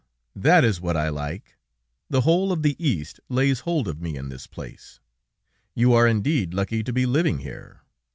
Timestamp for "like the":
1.09-2.21